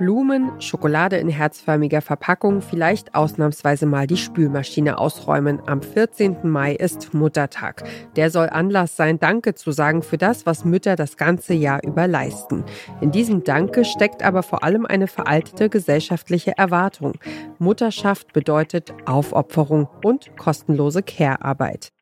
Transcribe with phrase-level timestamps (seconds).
[0.00, 5.60] Blumen, Schokolade in herzförmiger Verpackung, vielleicht ausnahmsweise mal die Spülmaschine ausräumen.
[5.66, 6.38] Am 14.
[6.50, 7.84] Mai ist Muttertag.
[8.16, 12.08] Der soll Anlass sein, Danke zu sagen für das, was Mütter das ganze Jahr über
[12.08, 12.64] leisten.
[13.02, 17.18] In diesem Danke steckt aber vor allem eine veraltete gesellschaftliche Erwartung.
[17.58, 21.92] Mutterschaft bedeutet Aufopferung und kostenlose Care-Arbeit.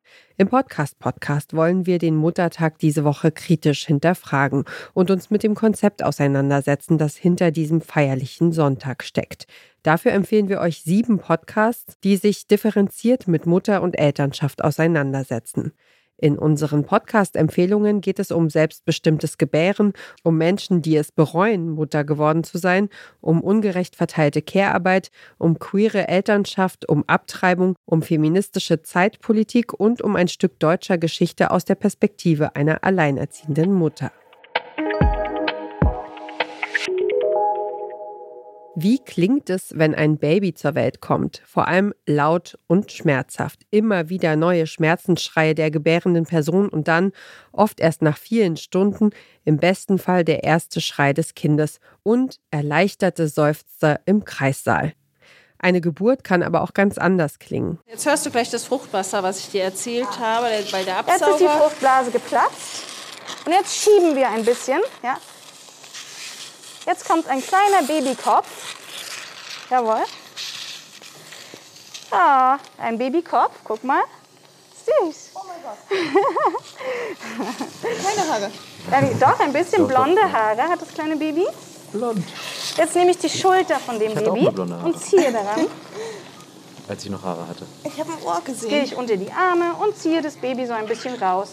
[0.41, 6.05] Im Podcast-Podcast wollen wir den Muttertag diese Woche kritisch hinterfragen und uns mit dem Konzept
[6.05, 9.49] auseinandersetzen, das hinter diesem feierlichen Sonntag steckt.
[9.83, 15.73] Dafür empfehlen wir euch sieben Podcasts, die sich differenziert mit Mutter- und Elternschaft auseinandersetzen.
[16.21, 19.93] In unseren Podcast-Empfehlungen geht es um selbstbestimmtes Gebären,
[20.25, 22.89] um Menschen, die es bereuen, Mutter geworden zu sein,
[23.21, 30.27] um ungerecht verteilte Care-Arbeit, um queere Elternschaft, um Abtreibung, um feministische Zeitpolitik und um ein
[30.29, 34.11] Stück deutscher Geschichte aus der Perspektive einer alleinerziehenden Mutter.
[38.81, 41.43] Wie klingt es, wenn ein Baby zur Welt kommt?
[41.45, 43.63] Vor allem laut und schmerzhaft.
[43.73, 47.11] Immer wieder neue Schmerzensschreie der gebärenden Person und dann,
[47.51, 49.11] oft erst nach vielen Stunden,
[49.45, 54.93] im besten Fall der erste Schrei des Kindes und erleichterte Seufzer im Kreissaal.
[55.59, 57.81] Eine Geburt kann aber auch ganz anders klingen.
[57.89, 61.33] Jetzt hörst du gleich das Fruchtwasser, was ich dir erzählt habe, weil der Absauger...
[61.33, 62.85] Jetzt ist die Fruchtblase geplatzt.
[63.45, 64.79] Und jetzt schieben wir ein bisschen.
[65.03, 65.17] Ja.
[66.87, 68.78] Jetzt kommt ein kleiner Babykopf.
[69.71, 70.05] Jawohl.
[72.11, 73.53] Ah, ein Babykopf.
[73.65, 74.03] Guck mal.
[74.87, 75.31] Süß.
[75.35, 75.77] Oh mein Gott.
[78.03, 78.51] Keine Haare.
[78.91, 81.47] Ja, doch, ein bisschen blonde Haare hat das kleine Baby.
[81.93, 82.25] Blond.
[82.77, 85.67] Jetzt nehme ich die Schulter von dem Baby und ziehe daran.
[86.89, 87.67] Als ich noch Haare hatte.
[87.85, 88.85] Ich habe ein Ohr Gehe gesehen.
[88.85, 91.53] ich unter die Arme und ziehe das Baby so ein bisschen raus.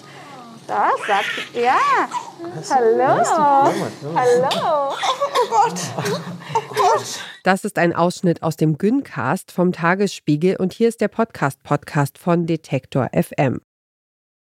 [0.67, 1.77] Das sagt, ja.
[2.69, 3.21] Hallo.
[4.15, 4.95] Hallo.
[7.45, 12.47] Das ist ein Ausschnitt aus dem Güncast vom Tagesspiegel und hier ist der Podcast-Podcast von
[12.47, 13.61] Detektor FM.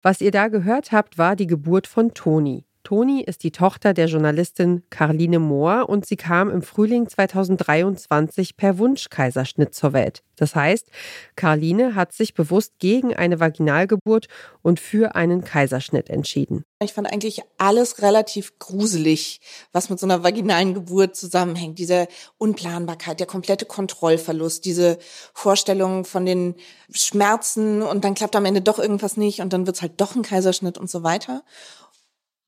[0.03, 2.65] Was ihr da gehört habt, war die Geburt von Toni.
[2.84, 8.78] Toni ist die Tochter der Journalistin Carline Mohr und sie kam im Frühling 2023 per
[8.78, 10.22] Wunschkaiserschnitt zur Welt.
[10.37, 10.88] Das heißt,
[11.37, 14.26] Carline hat sich bewusst gegen eine Vaginalgeburt
[14.62, 16.65] und für einen Kaiserschnitt entschieden.
[16.82, 19.41] Ich fand eigentlich alles relativ gruselig,
[19.71, 21.78] was mit so einer vaginalen Geburt zusammenhängt.
[21.78, 24.98] Diese Unplanbarkeit, der komplette Kontrollverlust, diese
[25.32, 26.56] Vorstellung von den
[26.91, 30.22] Schmerzen und dann klappt am Ende doch irgendwas nicht und dann wird's halt doch ein
[30.22, 31.44] Kaiserschnitt und so weiter.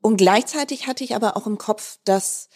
[0.05, 2.51] Und gleichzeitig hatte ich aber auch im Kopf, dass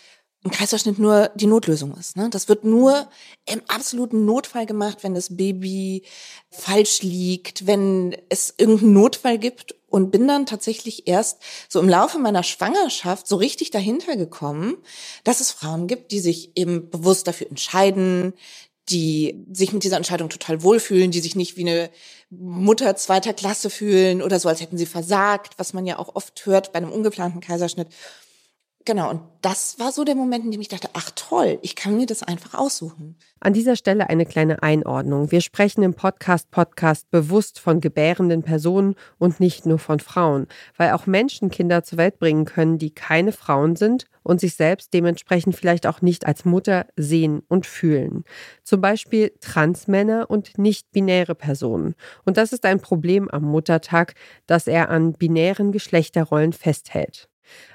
[0.44, 2.14] ein Kaiserschnitt nur die Notlösung ist.
[2.14, 2.28] Ne?
[2.28, 3.08] Das wird nur
[3.46, 6.04] im absoluten Notfall gemacht, wenn das Baby
[6.50, 9.74] falsch liegt, wenn es irgendeinen Notfall gibt.
[9.86, 14.76] Und bin dann tatsächlich erst so im Laufe meiner Schwangerschaft so richtig dahinter gekommen,
[15.24, 18.34] dass es Frauen gibt, die sich eben bewusst dafür entscheiden,
[18.90, 21.90] die sich mit dieser Entscheidung total wohlfühlen, die sich nicht wie eine
[22.30, 26.46] Mutter zweiter Klasse fühlen oder so, als hätten sie versagt, was man ja auch oft
[26.46, 27.88] hört bei einem ungeplanten Kaiserschnitt.
[28.88, 31.98] Genau, und das war so der Moment, in dem ich dachte, ach toll, ich kann
[31.98, 33.16] mir das einfach aussuchen.
[33.38, 35.30] An dieser Stelle eine kleine Einordnung.
[35.30, 40.46] Wir sprechen im Podcast Podcast bewusst von gebärenden Personen und nicht nur von Frauen,
[40.78, 44.94] weil auch Menschen Kinder zur Welt bringen können, die keine Frauen sind und sich selbst
[44.94, 48.24] dementsprechend vielleicht auch nicht als Mutter sehen und fühlen.
[48.64, 51.94] Zum Beispiel Transmänner und nicht-binäre Personen.
[52.24, 54.14] Und das ist ein Problem am Muttertag,
[54.46, 57.27] dass er an binären Geschlechterrollen festhält.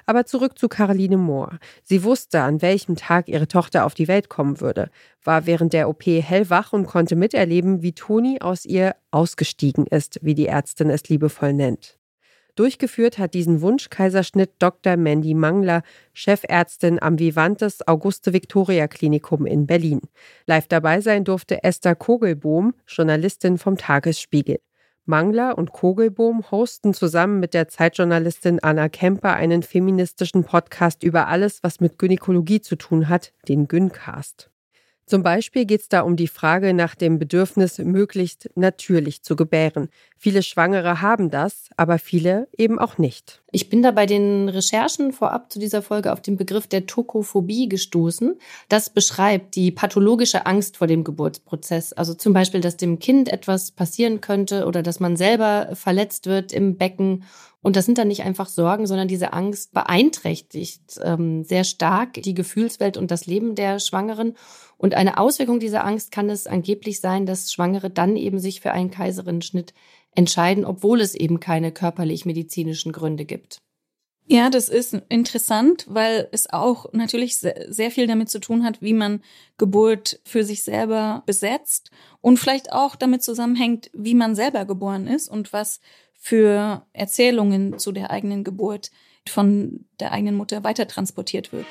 [0.06, 1.60] Aber zurück zu Caroline Mohr.
[1.84, 4.90] Sie wusste, an welchem Tag ihre Tochter auf die Welt kommen würde,
[5.24, 10.36] war während der OP hellwach und konnte miterleben, wie Toni aus ihr ausgestiegen ist, wie
[10.36, 11.98] die Ärztin es liebevoll nennt.
[12.56, 14.96] Durchgeführt hat diesen Wunschkaiserschnitt Dr.
[14.96, 15.82] Mandy Mangler,
[16.14, 20.02] Chefärztin am Vivantes Auguste Victoria Klinikum in Berlin.
[20.46, 24.60] Live dabei sein durfte Esther Kogelbohm, Journalistin vom Tagesspiegel.
[25.06, 31.62] Mangler und Kogelbohm hosten zusammen mit der Zeitjournalistin Anna Kemper einen feministischen Podcast über alles,
[31.62, 34.50] was mit Gynäkologie zu tun hat, den Gyncast.
[35.06, 39.90] Zum Beispiel geht es da um die Frage nach dem Bedürfnis, möglichst natürlich zu gebären.
[40.18, 43.43] Viele Schwangere haben das, aber viele eben auch nicht.
[43.56, 47.70] Ich bin da bei den Recherchen vorab zu dieser Folge auf den Begriff der Tokophobie
[47.70, 48.40] gestoßen.
[48.68, 51.94] Das beschreibt die pathologische Angst vor dem Geburtsprozess.
[51.94, 56.52] Also zum Beispiel, dass dem Kind etwas passieren könnte oder dass man selber verletzt wird
[56.52, 57.26] im Becken.
[57.62, 62.34] Und das sind dann nicht einfach Sorgen, sondern diese Angst beeinträchtigt ähm, sehr stark die
[62.34, 64.36] Gefühlswelt und das Leben der Schwangeren.
[64.78, 68.72] Und eine Auswirkung dieser Angst kann es angeblich sein, dass Schwangere dann eben sich für
[68.72, 69.76] einen Kaiserinnenschnitt
[70.16, 73.58] entscheiden, obwohl es eben keine körperlich-medizinischen Gründe gibt.
[74.26, 78.94] Ja, das ist interessant, weil es auch natürlich sehr viel damit zu tun hat, wie
[78.94, 79.22] man
[79.58, 85.28] Geburt für sich selber besetzt und vielleicht auch damit zusammenhängt, wie man selber geboren ist
[85.28, 85.82] und was
[86.14, 88.92] für Erzählungen zu der eigenen Geburt
[89.28, 91.66] von der eigenen Mutter weitertransportiert wird.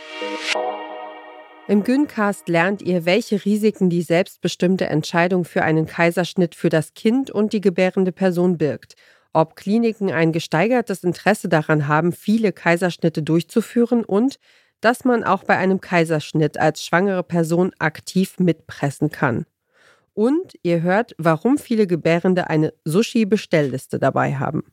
[1.68, 7.30] Im Gyncast lernt ihr, welche Risiken die selbstbestimmte Entscheidung für einen Kaiserschnitt für das Kind
[7.30, 8.96] und die gebärende Person birgt
[9.32, 14.38] ob Kliniken ein gesteigertes Interesse daran haben, viele Kaiserschnitte durchzuführen und
[14.80, 19.46] dass man auch bei einem Kaiserschnitt als schwangere Person aktiv mitpressen kann.
[20.12, 24.64] Und ihr hört, warum viele Gebärende eine Sushi-Bestellliste dabei haben.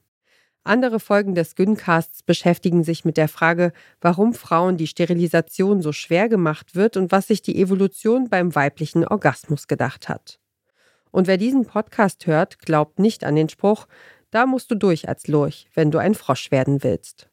[0.64, 3.72] Andere Folgen des Gyncasts beschäftigen sich mit der Frage,
[4.02, 9.08] warum Frauen die Sterilisation so schwer gemacht wird und was sich die Evolution beim weiblichen
[9.08, 10.40] Orgasmus gedacht hat.
[11.12, 13.88] Und wer diesen Podcast hört, glaubt nicht an den Spruch,
[14.32, 17.30] da musst du durch als Lurch, wenn du ein Frosch werden willst.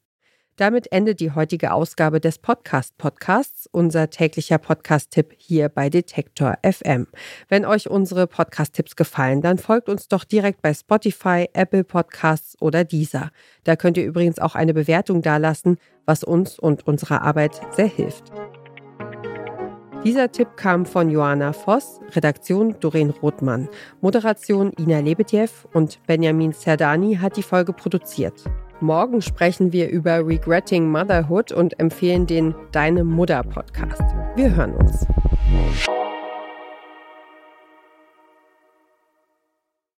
[0.56, 7.08] Damit endet die heutige Ausgabe des Podcast Podcasts, unser täglicher Podcast-Tipp hier bei Detektor FM.
[7.50, 12.84] Wenn euch unsere Podcast-Tipps gefallen, dann folgt uns doch direkt bei Spotify, Apple Podcasts oder
[12.84, 13.32] Deezer.
[13.64, 15.76] Da könnt ihr übrigens auch eine Bewertung dalassen,
[16.06, 18.32] was uns und unserer Arbeit sehr hilft.
[20.04, 23.68] Dieser Tipp kam von Joanna Voss, Redaktion Doreen Rothmann,
[24.00, 28.44] Moderation Ina Lebedjew und Benjamin Serdani hat die Folge produziert.
[28.80, 34.02] Morgen sprechen wir über Regretting Motherhood und empfehlen den Deine Mutter Podcast.
[34.34, 35.06] Wir hören uns.